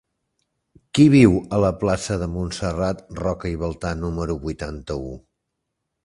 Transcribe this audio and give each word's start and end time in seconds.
Qui 0.97 1.03
viu 1.15 1.33
a 1.57 1.59
la 1.63 1.69
plaça 1.83 2.17
de 2.21 2.27
Montserrat 2.37 3.03
Roca 3.19 3.51
i 3.57 3.59
Baltà 3.65 3.91
número 4.05 4.37
vuitanta-u? 4.47 5.13